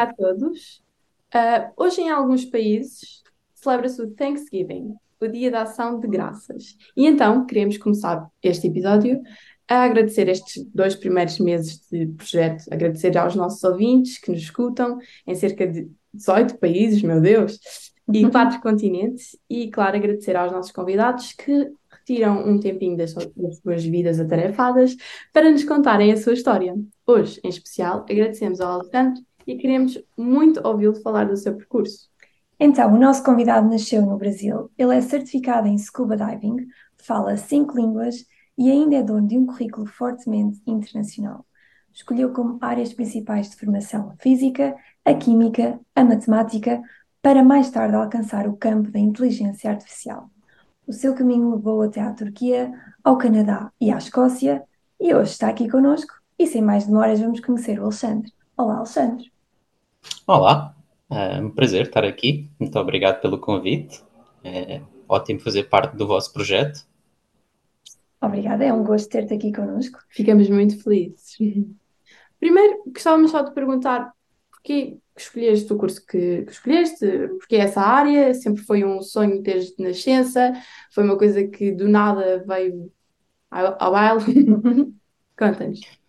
[0.00, 0.82] dia a todos.
[1.34, 3.22] Uh, hoje, em alguns países,
[3.54, 6.76] celebra-se o Thanksgiving, o Dia da Ação de Graças.
[6.96, 9.20] E então, queremos começar este episódio
[9.68, 14.98] a agradecer estes dois primeiros meses de projeto, agradecer aos nossos ouvintes que nos escutam
[15.26, 17.60] em cerca de 18 países, meu Deus,
[18.12, 23.58] e quatro continentes, e, claro, agradecer aos nossos convidados que retiram um tempinho das, das
[23.62, 24.96] suas vidas atarefadas
[25.32, 26.74] para nos contarem a sua história.
[27.06, 32.08] Hoje, em especial, agradecemos ao Alexandre e queremos muito ouvi-lo falar do seu percurso.
[32.58, 34.70] Então, o nosso convidado nasceu no Brasil.
[34.76, 36.66] Ele é certificado em scuba diving,
[36.98, 38.26] fala cinco línguas
[38.58, 41.46] e ainda é dono de um currículo fortemente internacional.
[41.92, 46.82] Escolheu como áreas principais de formação a física, a química, a matemática,
[47.22, 50.30] para mais tarde alcançar o campo da inteligência artificial.
[50.86, 54.62] O seu caminho levou até à Turquia, ao Canadá e à Escócia,
[55.00, 56.12] e hoje está aqui conosco.
[56.38, 58.32] E sem mais demoras, vamos conhecer o Alexandre.
[58.60, 59.32] Olá, Alexandre.
[60.26, 60.76] Olá,
[61.10, 62.50] é um prazer estar aqui.
[62.60, 64.04] Muito obrigado pelo convite.
[64.44, 66.86] É ótimo fazer parte do vosso projeto.
[68.20, 69.98] Obrigada, é um gosto ter-te aqui connosco.
[70.10, 71.38] Ficamos muito felizes.
[72.38, 74.12] Primeiro, gostávamos só de perguntar
[74.50, 77.06] porquê que escolheste o curso que, que escolheste,
[77.38, 80.52] porque essa área sempre foi um sonho desde nascença,
[80.90, 82.92] foi uma coisa que do nada veio
[83.50, 84.22] ao, ao baile.
[85.34, 85.99] Conta-nos.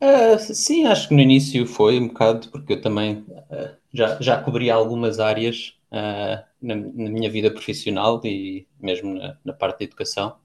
[0.00, 4.40] Uh, sim, acho que no início foi um bocado, porque eu também uh, já, já
[4.40, 9.84] cobri algumas áreas uh, na, na, minha vida profissional e mesmo na, na parte da
[9.86, 10.36] educação.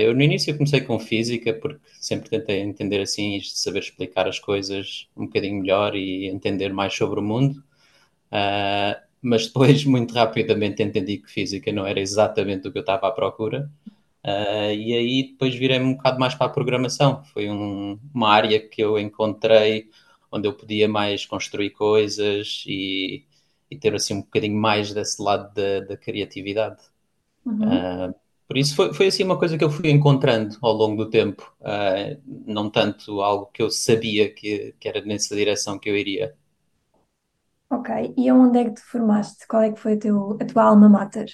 [0.00, 5.08] eu no início comecei com física, porque sempre tentei entender assim saber explicar as coisas
[5.16, 7.62] um bocadinho melhor e entender mais sobre o mundo.
[9.22, 13.12] mas depois, muito rapidamente, entendi que física não era exatamente o que eu estava à
[13.12, 13.70] procura.
[14.24, 17.24] Uh, e aí depois virei um bocado mais para a programação.
[17.24, 19.90] Foi um, uma área que eu encontrei
[20.30, 23.26] onde eu podia mais construir coisas e,
[23.70, 26.82] e ter assim um bocadinho mais desse lado da, da criatividade.
[27.44, 28.08] Uhum.
[28.08, 28.14] Uh,
[28.46, 31.54] por isso foi, foi assim uma coisa que eu fui encontrando ao longo do tempo,
[31.60, 36.34] uh, não tanto algo que eu sabia que, que era nessa direção que eu iria.
[37.70, 39.46] Ok, e aonde é que te formaste?
[39.48, 41.30] Qual é que foi teu, a tua alma mater?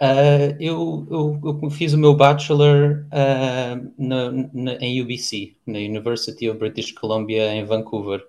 [0.00, 6.92] Uh, eu, eu, eu, fiz o meu bachelor uh, em UBC, na University of British
[6.92, 8.24] Columbia, em Vancouver.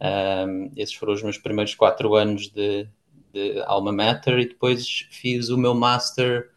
[0.00, 2.86] Um, esses foram os meus primeiros quatro anos de,
[3.32, 6.50] de alma mater e depois fiz o meu master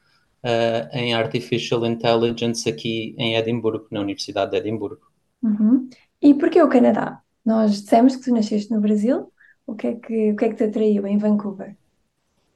[0.43, 5.07] uh, em Artificial Intelligence aqui em Edimburgo, na Universidade de Edimburgo.
[5.41, 5.89] Uhum.
[6.21, 7.21] E porquê o Canadá?
[7.45, 9.31] Nós dissemos que tu nasceste no Brasil.
[9.65, 11.77] O que é que, o que, é que te atraiu em Vancouver?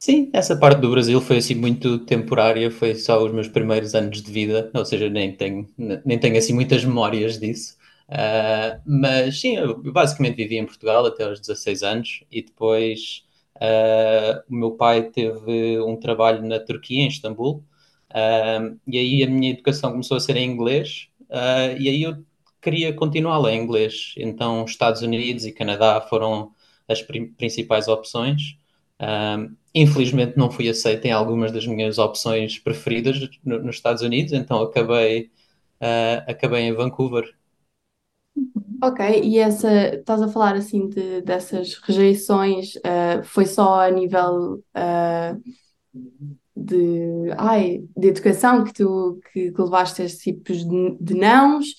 [0.04, 4.20] Sim, essa parte do Brasil foi assim muito temporária, foi só os meus primeiros anos
[4.20, 5.68] de vida, ou seja, nem tenho,
[6.04, 7.78] nem tenho assim muitas memórias disso.
[8.10, 13.24] Uh, mas sim, eu basicamente vivi em Portugal até aos 16 anos e depois
[13.58, 17.64] uh, o meu pai teve um trabalho na Turquia, em Istambul,
[18.10, 21.10] uh, e aí a minha educação começou a ser em inglês,
[21.80, 22.26] e aí eu
[22.60, 24.16] queria continuar lá em inglês.
[24.18, 26.52] Então, Estados Unidos e Canadá foram
[26.88, 27.02] as
[27.38, 28.58] principais opções.
[29.02, 34.32] Um, infelizmente não fui aceito em algumas das minhas opções preferidas no, nos Estados Unidos,
[34.32, 35.32] então acabei,
[35.82, 37.34] uh, acabei em Vancouver.
[38.84, 44.64] Ok, e essa, estás a falar assim de, dessas rejeições, uh, foi só a nível
[44.76, 45.42] uh,
[46.56, 51.76] de, ai, de educação que tu que, que levaste estes tipos de, de nãos?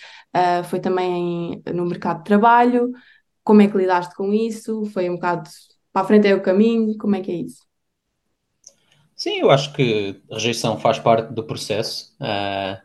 [0.71, 2.91] foi também no mercado de trabalho?
[3.45, 4.87] Como é que lidaste com isso?
[4.87, 5.51] Foi um bocado
[5.93, 6.97] para a frente é o caminho?
[6.99, 7.67] Como é que é isso?
[9.15, 12.15] Sim, eu acho que rejeição faz parte do processo.
[12.21, 12.77] Uh,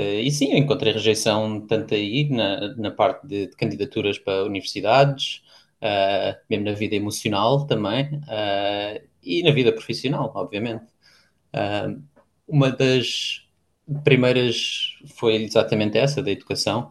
[0.00, 4.44] uh, e sim, eu encontrei rejeição tanto aí na, na parte de, de candidaturas para
[4.44, 5.42] universidades,
[5.82, 8.20] uh, mesmo na vida emocional também,
[9.22, 10.84] e na vida profissional, obviamente.
[12.46, 13.46] uma das
[14.04, 16.90] primeiras foi exatamente essa, da educação,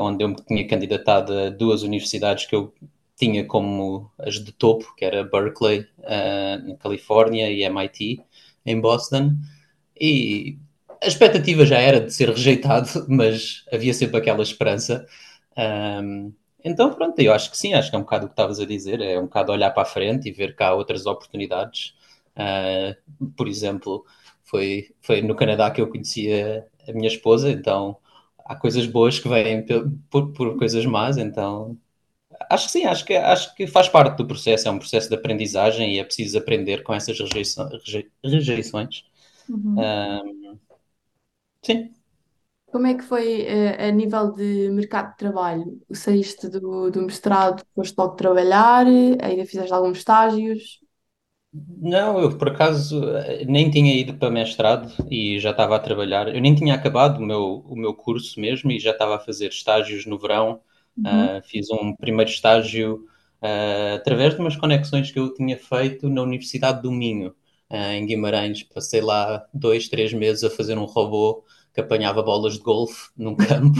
[0.00, 2.72] onde eu me tinha candidatado a duas universidades que eu
[3.16, 8.22] tinha como as de topo, que era Berkeley, uh, na Califórnia, e MIT,
[8.64, 9.36] em Boston,
[9.98, 10.58] e
[11.02, 15.06] a expectativa já era de ser rejeitado, mas havia sempre aquela esperança.
[15.56, 16.32] Um,
[16.64, 18.66] então, pronto, eu acho que sim, acho que é um bocado o que estavas a
[18.66, 21.94] dizer, é um bocado olhar para a frente e ver cá outras oportunidades.
[22.36, 24.04] Uh, por exemplo,
[24.44, 27.96] foi, foi no Canadá que eu conheci a, a minha esposa, então
[28.44, 29.64] há coisas boas que vêm
[30.10, 31.78] por, por coisas más, então
[32.50, 35.14] Acho que sim, acho que, acho que faz parte do processo, é um processo de
[35.14, 37.82] aprendizagem e é preciso aprender com essas rejeições.
[38.24, 39.04] rejeições.
[39.48, 39.96] Uhum.
[40.24, 40.58] Um,
[41.62, 41.94] sim.
[42.72, 45.80] Como é que foi eh, a nível de mercado de trabalho?
[46.04, 50.80] Saíste do, do mestrado, foste logo trabalhar, ainda fizeste alguns estágios?
[51.52, 53.00] Não, eu por acaso
[53.46, 56.28] nem tinha ido para mestrado e já estava a trabalhar.
[56.34, 59.48] Eu nem tinha acabado o meu, o meu curso mesmo e já estava a fazer
[59.48, 60.60] estágios no verão.
[60.96, 61.38] Uhum.
[61.38, 63.04] Uh, fiz um primeiro estágio
[63.42, 67.34] uh, através de umas conexões que eu tinha feito na Universidade do Minho,
[67.70, 68.62] uh, em Guimarães.
[68.62, 71.44] Passei lá dois, três meses a fazer um robô
[71.74, 73.78] que apanhava bolas de golfe num campo.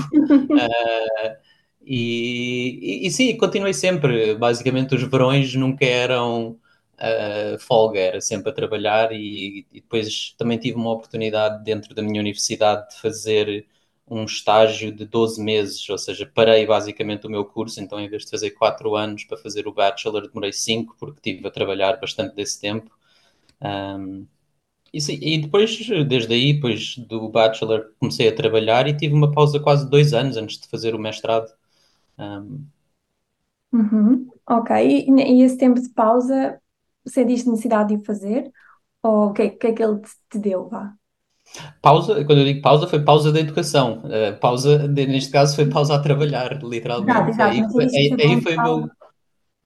[1.82, 4.34] e, e, e sim, continuei sempre.
[4.34, 6.58] Basicamente, os verões nunca eram
[6.96, 12.02] uh, folga, era sempre a trabalhar e, e, depois também tive uma oportunidade dentro da
[12.02, 13.66] minha universidade de fazer
[14.08, 18.24] um estágio de 12 meses, ou seja, parei basicamente o meu curso, então em vez
[18.24, 22.34] de fazer 4 anos para fazer o bachelor, demorei 5 porque tive a trabalhar bastante
[22.34, 22.90] desse tempo.
[23.62, 24.26] Um,
[24.92, 29.32] e, sim, e, depois, desde aí, depois do bachelor, comecei a trabalhar e tive uma
[29.32, 31.52] pausa quase dois anos antes de fazer o mestrado.
[32.18, 32.64] Um,
[33.72, 36.60] Uhum, Ok, e, e esse tempo de pausa
[37.06, 38.50] sentiste necessidade de o fazer?
[39.02, 40.96] Ou o que, é- que é que ele te, te deu, vá?
[41.82, 44.02] Pausa, quando eu digo pausa, foi pausa da educação.
[44.04, 47.22] Uh, pausa, neste caso, foi pausa a trabalhar, literalmente.
[47.30, 48.90] exato, Aí, foi- aí, aí foi meu.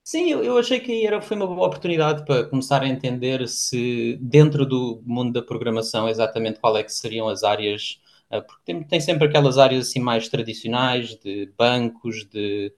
[0.04, 3.46] Sim, eu, eu achei que aí era, foi uma boa oportunidade para começar a entender
[3.48, 8.00] se, dentro do mundo da programação, exatamente qual é que seriam as áreas.
[8.32, 12.72] uh, porque tem, tem sempre aquelas áreas assim mais tradicionais, de bancos, de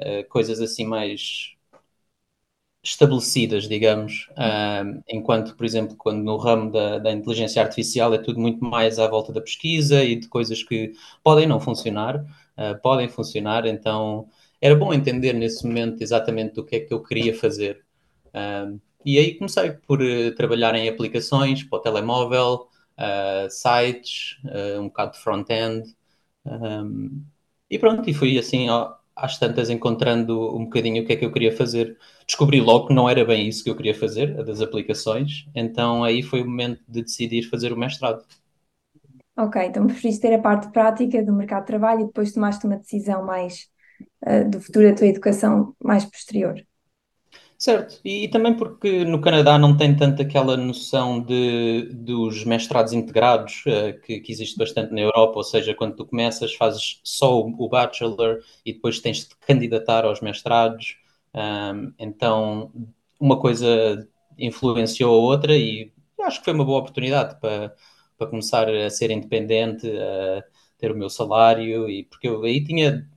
[0.00, 1.54] uh, coisas assim mais
[2.82, 4.28] estabelecidas, digamos,
[5.08, 9.06] enquanto, por exemplo, quando no ramo da, da, inteligência artificial é tudo muito mais à
[9.06, 10.92] volta da pesquisa e de coisas que
[11.22, 14.28] podem não funcionar, uh, podem funcionar, então
[14.60, 17.84] era bom entender nesse momento exatamente o que é que eu queria fazer.
[19.04, 22.68] E aí comecei por uh, trabalhar em aplicações para o telemóvel,
[22.98, 24.38] uh, sites,
[24.78, 25.94] um bocado de front-end,
[27.70, 31.24] e pronto, e fui assim ó, às tantas encontrando um bocadinho o que é que
[31.24, 31.96] eu queria fazer.
[32.26, 36.02] Descobri logo que não era bem isso que eu queria fazer, a das aplicações, então
[36.04, 38.24] aí foi o momento de decidir fazer o mestrado.
[39.36, 42.76] Ok, então preferiste ter a parte prática do mercado de trabalho e depois tomaste uma
[42.76, 43.66] decisão mais
[44.26, 46.62] uh, do futuro da tua educação mais posterior.
[47.62, 52.92] Certo, e, e, também porque no Canadá não tem tanto aquela noção de, dos mestrados
[52.92, 57.40] integrados uh, que, que, existe bastante na Europa, ou seja, quando tu começas fazes só
[57.40, 60.96] o, o bachelor e depois tens de candidatar aos mestrados,
[61.32, 62.72] um, então
[63.20, 67.76] uma coisa influenciou a outra e acho que foi uma boa oportunidade para,
[68.18, 70.42] para começar a ser independente, a
[70.78, 73.08] ter o meu salário, e porque eu aí tinha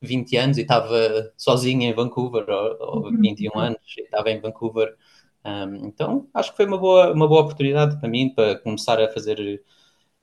[0.00, 3.60] 20 anos e estava sozinho em Vancouver, ou, ou 21 uhum.
[3.60, 4.96] anos e estava em Vancouver.
[5.44, 9.10] Um, então acho que foi uma boa, uma boa oportunidade para mim para começar a
[9.10, 9.62] fazer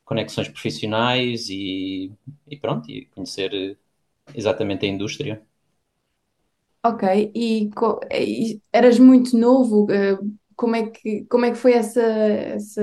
[0.06, 2.12] conexões profissionais e,
[2.48, 3.78] e pronto, e conhecer
[4.34, 5.42] exatamente a indústria.
[6.84, 7.70] Ok, e,
[8.12, 10.18] e eras muito novo, eh,
[10.56, 12.82] como é que, como é que foi essa, essa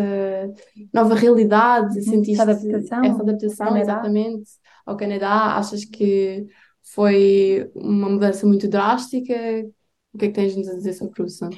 [0.92, 2.02] nova realidade?
[2.02, 4.50] Sentiste essa adaptação, essa adaptação exatamente
[4.86, 5.56] ao Canadá?
[5.56, 6.46] Achas que
[6.84, 9.34] foi uma mudança muito drástica.
[10.12, 11.48] O que é que tens-nos a dizer sobre isso?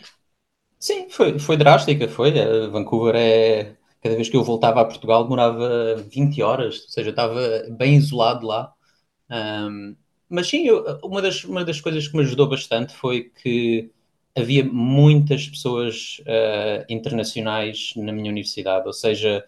[0.79, 2.33] Sim, foi, foi drástica, foi.
[2.71, 3.77] Vancouver é.
[4.03, 7.41] Cada vez que eu voltava a Portugal demorava 20 horas, ou seja, eu estava
[7.71, 8.73] bem isolado lá.
[9.31, 9.97] Um,
[10.29, 13.91] mas sim, eu, uma, das, uma das coisas que me ajudou bastante foi que
[14.37, 19.45] havia muitas pessoas uh, internacionais na minha universidade, ou seja,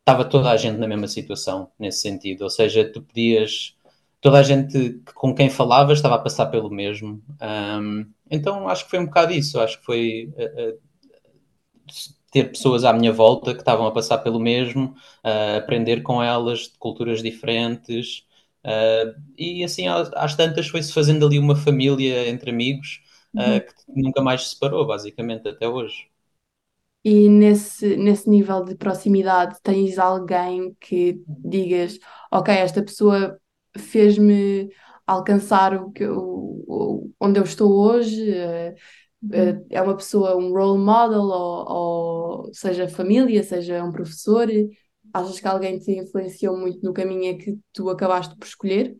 [0.00, 3.76] estava toda a gente na mesma situação nesse sentido, ou seja, tu podias
[4.20, 7.22] toda a gente com quem falava estava a passar pelo mesmo.
[7.40, 9.58] Um, então acho que foi um bocado isso.
[9.60, 10.80] Acho que foi uh, uh,
[12.30, 16.60] ter pessoas à minha volta que estavam a passar pelo mesmo, uh, aprender com elas
[16.60, 18.26] de culturas diferentes.
[19.38, 23.00] e assim, às tantas, foi-se fazendo ali uma família entre amigos
[23.34, 23.60] uhum.
[23.60, 26.08] que nunca mais se separou, basicamente, até hoje.
[27.02, 31.98] E nesse, nesse nível de proximidade, tens alguém que digas,
[32.30, 33.40] ok, esta pessoa
[33.78, 34.68] fez-me
[35.06, 38.30] alcançar o que eu, o, onde eu estou hoje.
[38.32, 38.74] Eh,
[39.32, 44.48] eh, é uma pessoa, um role model, ou, ou seja família, seja um professor.
[45.12, 48.96] Achas que alguém te influenciou muito no caminho que tu acabaste por escolher?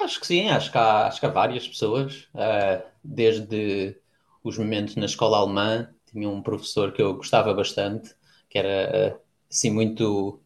[0.00, 3.96] Acho que sim, acho que há, acho que há várias pessoas, uh, desde
[4.42, 8.14] os momentos na escola alemã, tinha um professor que eu gostava bastante,
[8.48, 10.41] que era assim muito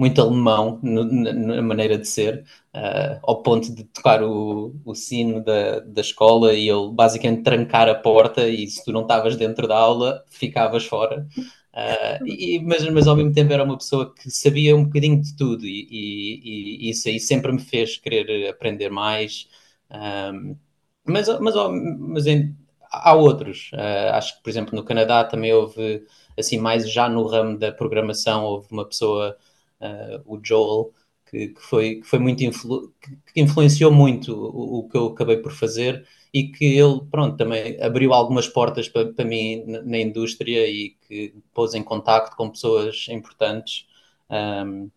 [0.00, 5.44] muito alemão no, na, maneira de ser, uh, ao ponto de tocar o, o sino
[5.44, 9.68] da, da escola e ele basicamente trancar a porta e se tu não estavas dentro
[9.68, 11.26] da aula, ficavas fora.
[11.38, 15.36] Uh, e, mas, mas ao mesmo tempo era uma pessoa que sabia um bocadinho de
[15.36, 19.48] tudo e, e, e isso aí sempre me fez querer aprender mais.
[19.90, 20.56] Um,
[21.04, 21.54] mas mas,
[21.98, 22.56] mas em,
[22.90, 23.70] há outros.
[23.74, 26.04] Uh, acho que, por exemplo, no Canadá também houve,
[26.38, 29.36] assim, mais já no ramo da programação, houve uma pessoa,
[29.80, 30.92] uh, o Joel,
[31.30, 32.92] que, que, foi, que foi muito influ
[33.32, 37.80] que influenciou muito o, o, que eu acabei por fazer e que ele, pronto, também
[37.80, 42.50] abriu algumas portas para, para mim na, na, indústria e que pôs em contacto com
[42.50, 43.86] pessoas importantes.
[44.30, 44.90] Um,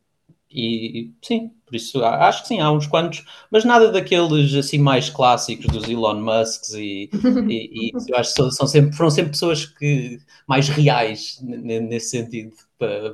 [0.56, 5.10] e sim, por isso acho que sim, há uns quantos, mas nada daqueles assim mais
[5.10, 7.10] clássicos dos Elon Musks e,
[7.50, 12.56] e, e eu acho que são sempre, foram sempre pessoas que mais reais nesse sentido,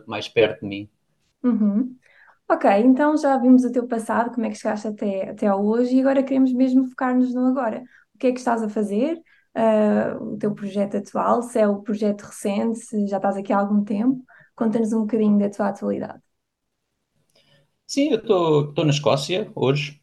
[0.05, 0.89] mais perto de mim.
[1.43, 1.97] Uhum.
[2.49, 6.01] Ok, então já vimos o teu passado, como é que chegaste até, até hoje, e
[6.01, 7.83] agora queremos mesmo focar-nos no agora.
[8.15, 9.21] O que é que estás a fazer?
[9.55, 13.59] Uh, o teu projeto atual, se é o projeto recente, se já estás aqui há
[13.59, 14.23] algum tempo,
[14.55, 16.21] conta-nos um bocadinho da tua atualidade.
[17.85, 19.99] Sim, eu estou na Escócia hoje,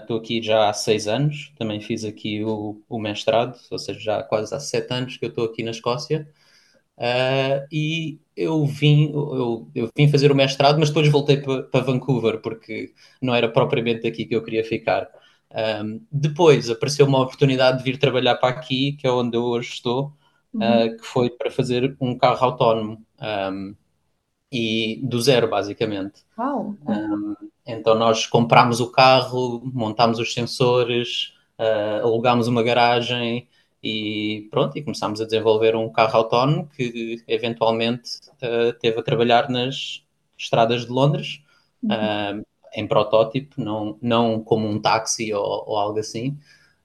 [0.00, 3.98] estou uh, aqui já há seis anos, também fiz aqui o, o mestrado, ou seja,
[3.98, 6.28] já há quase há sete anos que eu estou aqui na Escócia.
[7.02, 12.40] Uh, e eu vim, eu, eu, vim fazer o mestrado, mas depois voltei para Vancouver,
[12.40, 15.08] porque não era propriamente aqui que eu queria ficar.
[15.50, 19.70] Um, depois apareceu uma oportunidade de vir trabalhar para aqui, que é onde eu hoje
[19.70, 20.12] estou,
[20.54, 20.60] uhum.
[20.60, 23.04] uh, que foi para fazer um carro autónomo.
[23.20, 23.74] Um,
[24.52, 26.22] e do zero, basicamente.
[26.38, 26.76] Uau!
[26.86, 27.34] Um,
[27.66, 33.48] então nós comprámos o carro, montámos os sensores, uh, alugámos uma garagem
[33.82, 38.10] e pronto, e começámos a desenvolver um carro autónomo que eventualmente
[38.42, 40.04] uh, teve a trabalhar nas
[40.38, 41.42] estradas de Londres,
[41.82, 42.40] uhum.
[42.40, 46.38] uh, em protótipo, não, não como um táxi ou, ou algo assim.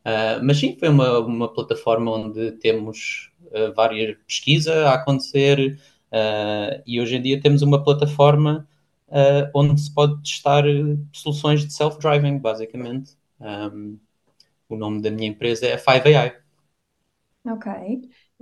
[0.04, 3.32] Uh, mas sim, foi uma, uma plataforma onde temos
[3.76, 5.80] várias pesquisas a acontecer
[6.86, 8.68] e hoje em dia temos uma plataforma
[9.54, 10.66] onde se pode testar
[11.14, 13.14] soluções de self-driving, basicamente.
[13.40, 13.98] Um,
[14.68, 16.34] o nome da minha empresa é 5AI.
[17.48, 17.66] Ok.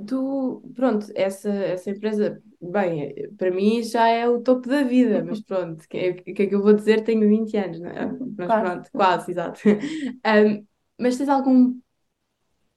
[0.08, 5.40] Tu, pronto, essa, essa empresa, bem, para mim já é o topo da vida, mas
[5.42, 7.04] pronto, o que, é, que é que eu vou dizer?
[7.04, 8.18] Tenho 20 anos, não é?
[8.38, 8.56] Mas Quase.
[8.56, 9.62] pronto, quase, exato.
[10.26, 10.66] Um,
[11.00, 11.80] mas tens algum,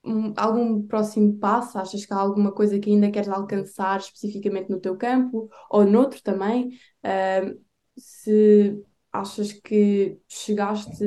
[0.04, 1.78] um- algum próximo passo?
[1.78, 6.22] Achas que há alguma coisa que ainda queres alcançar especificamente no teu campo ou noutro
[6.22, 6.70] também?
[7.04, 7.60] Um,
[7.96, 8.82] se
[9.12, 11.04] achas que chegaste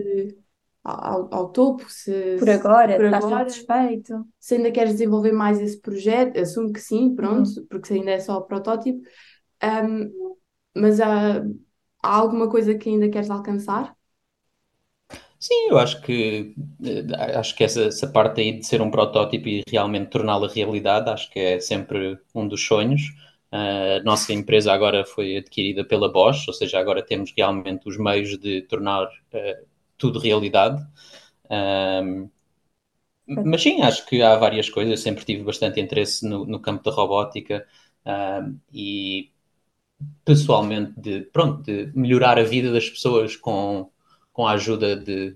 [0.83, 4.25] ao, ao topo, se, Por agora, por estás agora, satisfeito?
[4.39, 7.67] se ainda queres desenvolver mais esse projeto, assumo que sim, pronto, Uhum.
[7.69, 9.01] porque ainda é só o protótipo,
[9.63, 10.37] Um,
[10.75, 11.39] mas há,
[12.03, 13.95] há alguma coisa que ainda queres alcançar?
[15.39, 16.53] Sim, eu acho que
[16.85, 21.09] eh, acho que essa, essa parte aí de ser um protótipo e realmente torná-la realidade,
[21.09, 23.01] acho que é sempre um dos sonhos.
[23.51, 27.97] Uh, a nossa empresa agora foi adquirida pela Bosch, ou seja, agora temos realmente os
[27.97, 29.65] meios de tornar uh,
[30.01, 30.83] tudo realidade.
[31.49, 32.27] Um,
[33.27, 34.91] mas sim, acho que há várias coisas.
[34.91, 37.65] Eu sempre tive bastante interesse no, no campo da robótica
[38.05, 39.29] um, e
[40.25, 43.89] pessoalmente de, pronto, de melhorar a vida das pessoas com,
[44.33, 45.35] com a ajuda de,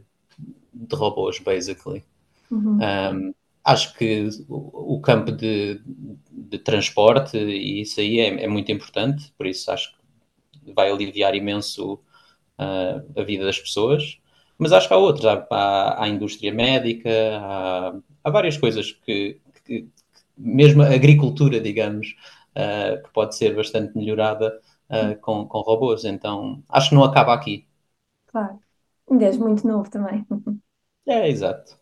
[0.74, 2.04] de robôs, basically.
[2.50, 2.80] Uhum.
[2.82, 5.80] Um, acho que o, o campo de,
[6.32, 11.36] de, transporte e isso aí é, é, muito importante, por isso acho que vai aliviar
[11.36, 12.00] imenso
[12.60, 14.20] uh, a vida das pessoas.
[14.58, 17.10] Mas acho que há outros, há, há, há a indústria médica,
[17.40, 17.94] há,
[18.24, 19.88] há várias coisas que, que,
[20.38, 22.16] mesmo a agricultura, digamos,
[22.56, 24.60] uh, que pode ser bastante melhorada
[24.90, 26.06] uh, com, com robôs.
[26.06, 27.66] Então, acho que não acaba aqui.
[28.28, 28.60] Claro.
[29.10, 30.26] Ainda és muito novo também.
[31.08, 31.78] É, exato.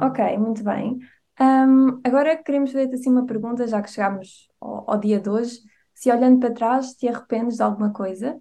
[0.00, 0.98] Ok, muito bem.
[1.40, 5.60] Um, agora queremos fazer-te assim uma pergunta, já que chegámos ao, ao dia de hoje.
[5.94, 8.40] Se olhando para trás, te arrependes de alguma coisa?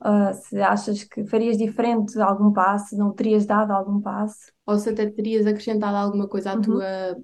[0.00, 4.52] Uh, se achas que farias diferente algum passo, não terias dado algum passo.
[4.66, 6.60] Ou se até terias acrescentado alguma coisa à Uhum.
[6.60, 7.16] tua,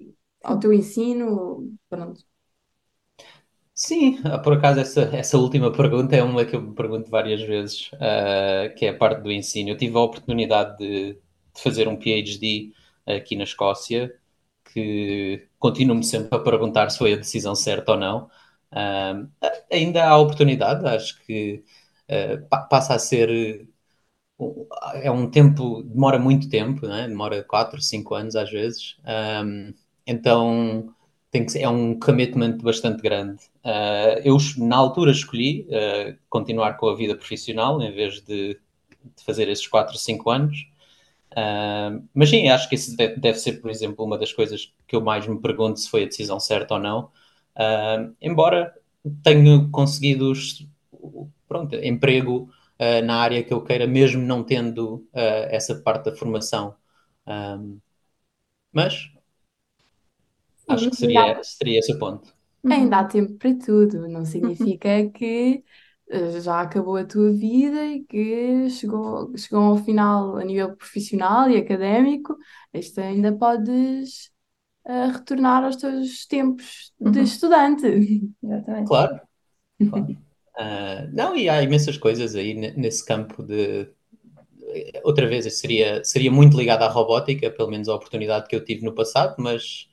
[0.42, 1.70] ao teu ensino?
[1.88, 2.24] Pronto.
[3.76, 7.42] Sim, ah, por acaso essa, essa última pergunta é uma que eu me pergunto várias
[7.42, 9.70] vezes, uh, que é a parte do ensino.
[9.70, 12.72] Eu tive a oportunidade de, de fazer um PhD
[13.04, 14.14] aqui na Escócia,
[14.72, 18.30] que continuo-me sempre a perguntar se foi a decisão certa ou não.
[18.72, 19.28] Uh,
[19.72, 21.64] ainda há oportunidade, acho que
[22.10, 23.68] uh, passa a ser.
[24.94, 27.06] É um tempo, demora muito tempo, né?
[27.06, 28.96] demora 4, 5 anos às vezes.
[29.06, 29.72] Um,
[30.06, 30.92] então
[31.34, 33.42] tem que ser, é um commitment bastante grande.
[33.64, 38.54] Uh, eu, na altura, escolhi uh, continuar com a vida profissional em vez de,
[39.16, 40.56] de fazer esses 4, 5 anos.
[41.32, 44.94] Uh, mas sim, acho que isso deve, deve, ser, por exemplo, uma das coisas que
[44.94, 47.10] eu mais me pergunto se foi a decisão certa ou não.
[48.22, 48.72] embora
[49.24, 50.32] tenho conseguido
[51.54, 52.48] pronto, emprego
[52.80, 56.74] uh, na área que eu queira, mesmo não tendo uh, essa parte da formação.
[57.26, 57.78] Um,
[58.72, 59.10] mas
[60.68, 62.32] acho que seria, seria esse o ponto.
[62.68, 65.62] Ainda há tempo para tudo, não significa que
[66.10, 71.50] uh, já acabou a tua vida e que chegou, chegou ao final a nível profissional
[71.50, 72.36] e académico.
[72.98, 74.30] Ainda podes
[74.86, 77.24] uh, retornar aos teus tempos de Uhum.
[77.24, 77.86] estudante.
[78.42, 78.88] Exatamente.
[78.88, 79.20] Claro,
[79.90, 80.14] claro.
[80.56, 83.88] Uh, não, e há imensas coisas aí nesse campo de.
[85.04, 88.84] Outra vez, seria, seria muito ligado à robótica, pelo menos a oportunidade que eu tive
[88.84, 89.88] no passado, mas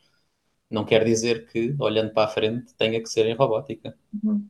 [0.70, 3.96] não quer dizer que, olhando para a frente, tenha que ser em robótica.
[4.24, 4.48] Uhum.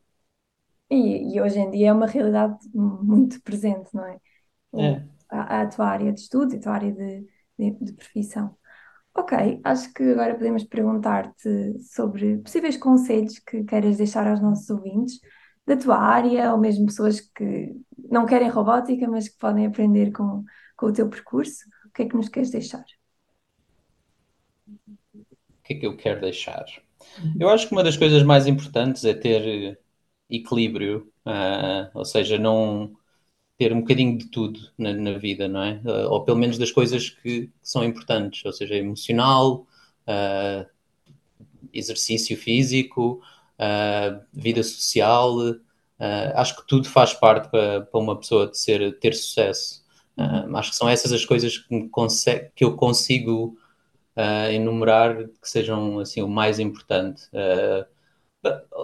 [0.89, 4.20] E, e hoje em dia é uma realidade muito presente, não é?
[4.74, 5.03] É.
[5.30, 7.27] a, a tua área de estudo e a tua área de,
[7.58, 8.56] de, de profissão.
[9.13, 15.20] Ok, acho que agora podemos perguntar-te sobre possíveis conselhos que queiras deixar aos nossos ouvintes
[15.65, 17.75] da tua área, ou mesmo pessoas que
[18.10, 20.44] não querem robótica, mas que podem aprender com,
[20.75, 21.65] com o teu percurso.
[21.86, 22.86] O que é que nos queres deixar?
[24.68, 26.65] O que é que eu quero deixar?
[27.39, 29.80] Eu acho que uma das coisas mais importantes é ter
[30.30, 32.94] equilíbrio, uh, ou seja, não
[33.58, 35.82] ter um bocadinho de tudo na, na vida, não é?
[35.86, 39.68] Uh, ou pelo menos das coisas que, que são importantes, ou seja, emocional,
[40.08, 40.65] uh,
[41.74, 43.22] exercício físico,
[44.34, 45.36] vida social.
[46.36, 49.84] acho que tudo faz parte para, uma pessoa de ser, ter sucesso.
[50.56, 51.89] acho que são essas as coisas que,
[52.56, 53.56] que eu consigo
[54.15, 57.24] uh, enumerar que sejam assim o mais importante.
[57.34, 57.86] Uh,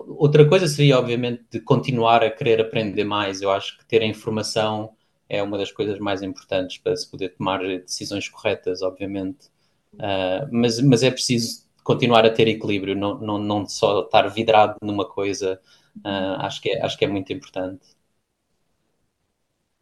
[0.07, 3.41] outra coisa seria, obviamente, de continuar a querer aprender mais.
[3.41, 4.93] Eu acho que ter a informação
[5.29, 9.47] é uma das coisas mais importantes para se poder tomar decisões corretas, obviamente.
[9.93, 14.75] Uh, mas, mas é preciso continuar a ter equilíbrio, não, não, não só estar vidrado
[14.81, 15.57] numa coisa.
[15.99, 17.95] Uh, acho, que é, acho que é muito importante.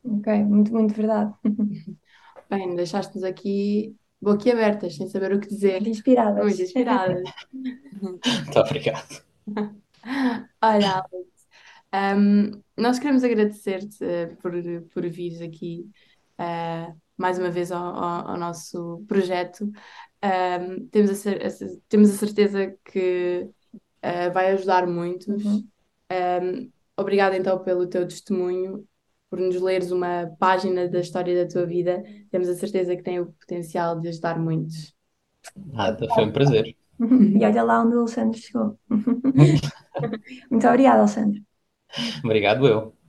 [0.03, 1.33] Ok, muito, muito verdade.
[2.47, 5.85] Bem, deixaste-nos aqui boquiabertas, sem saber o que dizer.
[5.87, 6.43] Inspiradas.
[6.43, 7.23] Muito inspiradas.
[7.51, 9.23] Muito obrigado.
[10.61, 11.47] Olha, Alex,
[11.91, 13.97] um, nós queremos agradecer-te
[14.43, 14.53] por,
[14.93, 15.89] por vires aqui
[16.39, 19.69] uh, mais uma vez ao, ao, ao nosso projeto.
[20.23, 21.49] Um, temos, a, cer- a,
[21.87, 23.47] temos a certeza que
[24.03, 25.43] uh, vai ajudar muitos.
[25.43, 25.67] Uhum.
[26.11, 28.85] Um, obrigada então pelo teu testemunho,
[29.29, 32.03] por nos leres uma página da história da tua vida.
[32.31, 34.95] Temos a certeza que tem o potencial de ajudar muitos.
[35.55, 36.75] Nada, foi um prazer.
[36.97, 38.79] E olha lá onde o Alexandre chegou.
[40.49, 41.43] Muito obrigada, Alexandre.
[42.23, 43.04] Obrigado, eu.